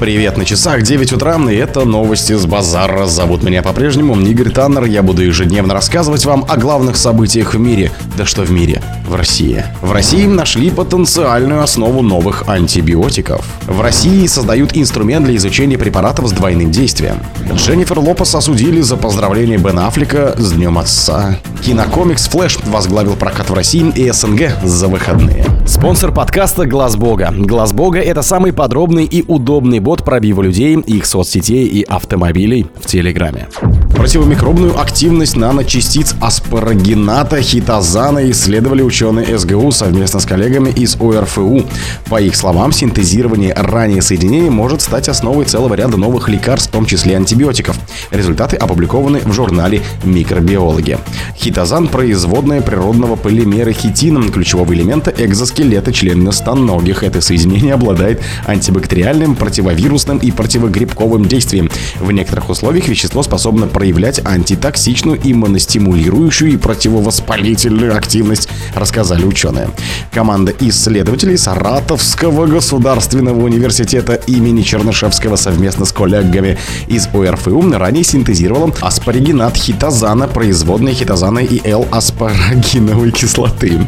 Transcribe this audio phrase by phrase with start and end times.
[0.00, 3.04] Привет на часах 9 утра, и это новости с базара.
[3.04, 4.84] Зовут меня по-прежнему Игорь Таннер.
[4.84, 7.92] Я буду ежедневно рассказывать вам о главных событиях в мире.
[8.16, 8.80] Да что в мире?
[9.06, 9.62] В России.
[9.82, 13.44] В России нашли потенциальную основу новых антибиотиков.
[13.66, 17.16] В России создают инструмент для изучения препаратов с двойным действием.
[17.52, 21.36] Дженнифер Лопес осудили за поздравление Бен Аффлека с Днем Отца.
[21.62, 25.44] Кинокомикс Флэш возглавил прокат в России и СНГ за выходные.
[25.66, 27.34] Спонсор подкаста Глаз Бога.
[27.36, 32.86] Глаз Бога это самый подробный и удобный бот пробива людей, их соцсетей и автомобилей в
[32.86, 33.48] Телеграме.
[33.96, 41.64] Противомикробную активность наночастиц аспарагината хитозана исследовали ученые СГУ совместно с коллегами из ОРФУ.
[42.08, 46.86] По их словам, синтезирование ранее соединений может стать основой целого ряда новых лекарств, в том
[46.86, 47.76] числе антибиотиков.
[48.12, 50.98] Результаты опубликованы в журнале «Микробиологи».
[51.40, 57.02] Хитозан– производная природного полимера хитина, ключевого элемента экзоскелета членистоногих.
[57.02, 61.70] Это соединение обладает антибактериальным, противовирусным и противогрибковым действием.
[61.98, 69.70] В некоторых условиях вещество способно проявлять антитоксичную, иммуностимулирующую и противовоспалительную активность, рассказали ученые.
[70.12, 79.56] Команда исследователей Саратовского государственного университета имени Чернышевского совместно с коллегами из ОРФУ ранее синтезировала аспарагинат
[79.56, 80.94] хитозана, производные
[81.30, 83.78] хитозана и L-аспарагиновой кислоты.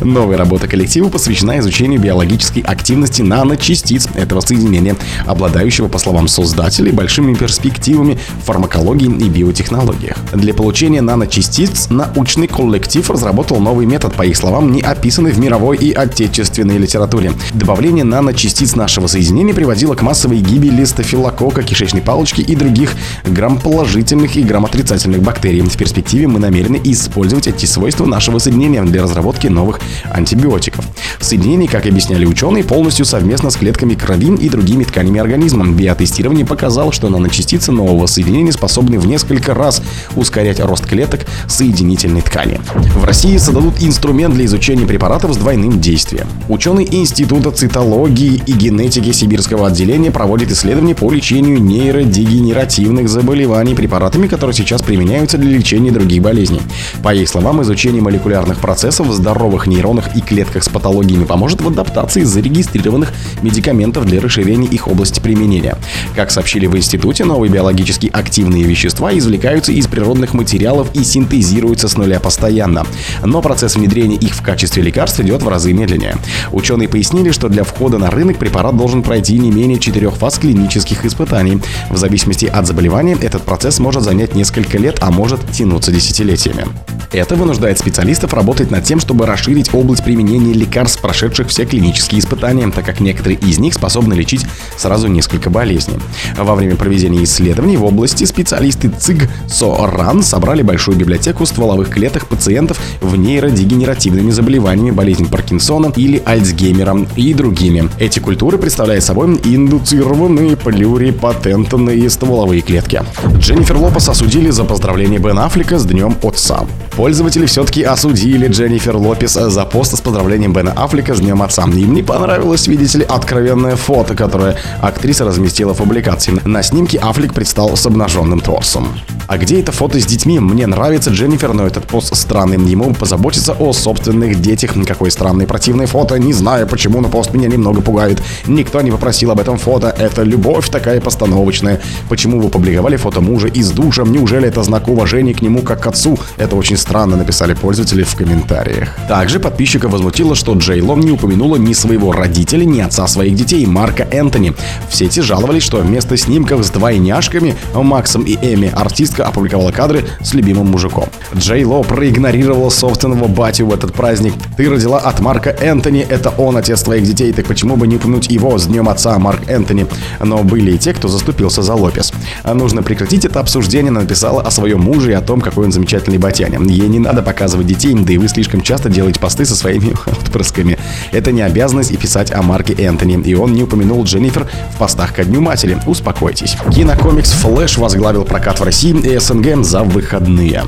[0.00, 7.34] Новая работа коллектива посвящена изучению биологической активности наночастиц этого соединения, обладающего, по словам создателей, большими
[7.34, 10.16] перспективами в фармакологии и биотехнологиях.
[10.32, 15.76] Для получения наночастиц научный коллектив разработал новый метод, по их словам, не описанный в мировой
[15.76, 17.32] и отечественной литературе.
[17.54, 24.42] Добавление наночастиц нашего соединения приводило к массовой гибели стафилококка, кишечной палочки и других грамположительных и
[24.42, 25.60] грамотрицательных бактерий.
[25.60, 30.84] В перспективе мы намерены использовать эти свойства нашего соединения для разработки новых антибиотиков.
[31.18, 35.66] Соединение, как объясняли ученые, полностью совместно с клетками крови и другими тканями организма.
[35.66, 39.82] Биотестирование показало, что наночастицы нового соединения способны в несколько раз
[40.16, 42.60] ускорять рост клеток соединительной ткани.
[42.96, 46.26] В России создадут инструмент для изучения препаратов с двойным действием.
[46.48, 54.54] Ученые Института цитологии и генетики Сибирского отделения проводят исследования по лечению нейродегенеративных заболеваний препаратами, которые
[54.54, 56.60] сейчас применяются для лечения других болезней.
[57.02, 60.68] По их словам, изучение молекулярных процессов в здоровых нейронах и клетках с
[61.00, 63.12] патологиями поможет в адаптации зарегистрированных
[63.42, 65.76] медикаментов для расширения их области применения.
[66.14, 71.96] Как сообщили в институте, новые биологически активные вещества извлекаются из природных материалов и синтезируются с
[71.96, 72.84] нуля постоянно.
[73.24, 76.16] Но процесс внедрения их в качестве лекарств идет в разы медленнее.
[76.52, 81.06] Ученые пояснили, что для входа на рынок препарат должен пройти не менее четырех фаз клинических
[81.06, 81.60] испытаний.
[81.88, 86.66] В зависимости от заболевания этот процесс может занять несколько лет, а может тянуться десятилетиями.
[87.12, 92.70] Это вынуждает специалистов работать над тем, чтобы расширить область применения лекарств, прошедших все клинические испытания,
[92.70, 95.98] так как некоторые из них способны лечить сразу несколько болезней.
[96.36, 102.80] Во время проведения исследований в области специалисты ЦИГ СОРАН собрали большую библиотеку стволовых клеток пациентов
[103.00, 107.88] в нейродегенеративными заболеваниями, болезнь Паркинсона или Альцгеймера и другими.
[107.98, 113.02] Эти культуры представляют собой индуцированные плюрипатентные стволовые клетки.
[113.36, 116.66] Дженнифер Лопес осудили за поздравление Бен Аффлека с Днем Отца.
[117.00, 121.64] Пользователи все-таки осудили Дженнифер Лопес за пост с поздравлением Бена Аффлека с Днем Отца.
[121.64, 126.38] Им не понравилось, видите ли, откровенное фото, которое актриса разместила в публикации.
[126.44, 128.88] На снимке Аффлек предстал с обнаженным торсом.
[129.30, 130.40] А где это фото с детьми?
[130.40, 132.58] Мне нравится Дженнифер, но этот пост странный.
[132.68, 134.72] Ему позаботиться о собственных детях.
[134.84, 136.18] Какое странное противное фото.
[136.18, 138.20] Не знаю почему, но пост меня немного пугает.
[138.48, 139.94] Никто не попросил об этом фото.
[139.96, 141.80] Это любовь такая постановочная.
[142.08, 144.02] Почему вы публиковали фото мужа из душа?
[144.02, 146.18] Неужели это знак уважения к нему как к отцу?
[146.36, 148.88] Это очень странно, написали пользователи в комментариях.
[149.06, 153.64] Также подписчика возмутило, что Джей Ло не упомянула ни своего родителя, ни отца своих детей,
[153.64, 154.54] Марка Энтони.
[154.88, 160.34] В сети жаловались, что вместо снимков с двойняшками Максом и Эми артистка опубликовала кадры с
[160.34, 161.08] любимым мужиком.
[161.34, 164.34] Джей Ло проигнорировала собственного батю в этот праздник.
[164.56, 168.30] Ты родила от Марка Энтони, это он отец твоих детей, так почему бы не упомянуть
[168.30, 169.86] его с днем отца Марк Энтони?
[170.20, 172.12] Но были и те, кто заступился за Лопес.
[172.44, 176.60] Нужно прекратить это обсуждение, написала о своем муже и о том, какой он замечательный батяня.
[176.60, 180.78] Ей не надо показывать детей, да и вы слишком часто делаете посты со своими отпрысками.
[181.12, 185.14] Это не обязанность и писать о Марке Энтони, и он не упомянул Дженнифер в постах
[185.14, 185.78] ко Дню Матери.
[185.86, 186.56] Успокойтесь.
[186.74, 190.62] Кинокомикс Флэш возглавил прокат в России и СНГ за выходные.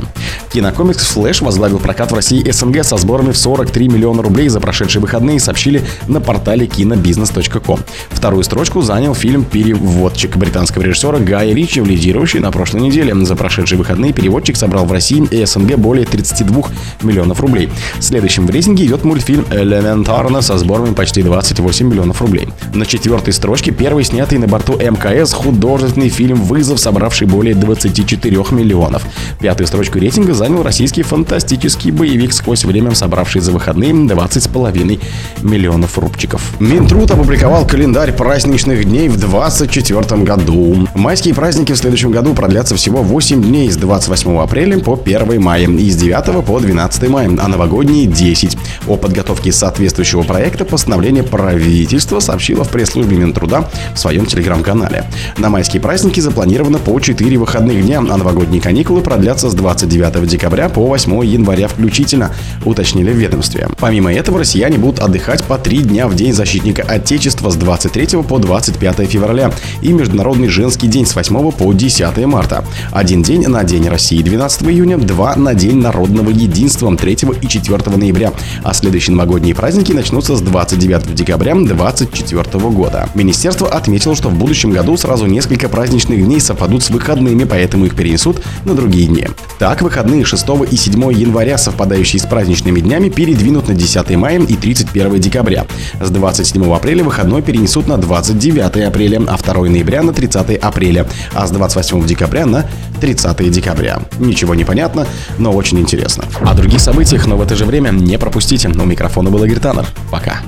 [0.52, 5.00] Кинокомикс Флэш возглавил прокат в России СНГ со сборами в 43 миллиона рублей за прошедшие
[5.00, 7.80] выходные, сообщили на портале кинобизнес.ком.
[8.10, 13.14] Вторую строчку занял фильм «Переводчик» британского режиссера Гая Ричи, лидирующий на прошлой неделе.
[13.24, 16.64] За прошедшие выходные переводчик собрал в России и СНГ более 32
[17.02, 17.70] миллионов рублей.
[18.00, 22.48] Следующим в рейтинге идет мультфильм «Элементарно» со сборами почти 28 миллионов рублей.
[22.74, 29.02] На четвертой строчке первый снятый на борту МКС художественный фильм «Вызов», собравший более 24 миллионов.
[29.40, 35.00] Пятую строчку рейтинга занял российский фантастический боевик сквозь время, собравший за выходные 20,5
[35.42, 36.42] миллионов рубчиков.
[36.60, 40.88] Минтруд опубликовал календарь праздничных дней в 2024 году.
[40.94, 45.66] Майские праздники в следующем году продлятся всего 8 дней с 28 апреля по 1 мая
[45.66, 48.56] и с 9 по 12 мая, а новогодние 10.
[48.86, 55.04] О подготовке соответствующего проекта постановление правительства сообщило в пресс-службе Минтруда в своем телеграм-канале.
[55.38, 60.68] На майские праздники запланировано по 4 выходных дня, а новогодние каникулы продлятся с 29 декабря
[60.68, 62.30] по 8 января включительно,
[62.62, 63.68] уточнили в ведомстве.
[63.78, 68.38] Помимо этого, россияне будут отдыхать по 3 дня в День защитника Отечества с 23 по
[68.38, 69.50] 25 февраля
[69.80, 72.66] и Международный женский день с 8 по 10 марта.
[72.90, 77.96] Один день на День России 12 июня, два на День народного единства 3 и 4
[77.96, 78.32] ноября,
[78.62, 83.08] а следующие новогодние праздники начнутся с 29 декабря 2024 года.
[83.14, 87.94] Министерство отметило, что в будущем году сразу несколько праздничных дней совпадут с выходными, поэтому их
[88.02, 89.28] перенесут на другие дни.
[89.60, 94.56] Так, выходные 6 и 7 января, совпадающие с праздничными днями, передвинут на 10 мая и
[94.56, 95.66] 31 декабря.
[96.00, 101.46] С 27 апреля выходной перенесут на 29 апреля, а 2 ноября на 30 апреля, а
[101.46, 102.66] с 28 декабря на
[103.00, 104.00] 30 декабря.
[104.18, 105.06] Ничего не понятно,
[105.38, 106.24] но очень интересно.
[106.40, 108.68] О других событиях, но в это же время не пропустите.
[108.68, 109.86] У микрофона был Игорь Таннер.
[110.10, 110.40] Пока.